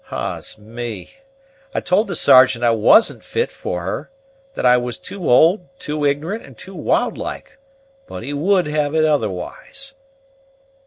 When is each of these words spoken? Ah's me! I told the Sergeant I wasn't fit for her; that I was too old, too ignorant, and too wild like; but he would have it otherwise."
Ah's 0.09 0.57
me! 0.57 1.11
I 1.75 1.79
told 1.79 2.07
the 2.07 2.15
Sergeant 2.15 2.63
I 2.65 2.71
wasn't 2.71 3.23
fit 3.23 3.51
for 3.51 3.83
her; 3.83 4.09
that 4.55 4.65
I 4.65 4.75
was 4.75 4.97
too 4.97 5.29
old, 5.29 5.67
too 5.77 6.05
ignorant, 6.05 6.43
and 6.43 6.57
too 6.57 6.73
wild 6.73 7.19
like; 7.19 7.59
but 8.07 8.23
he 8.23 8.33
would 8.33 8.65
have 8.65 8.95
it 8.95 9.05
otherwise." 9.05 9.93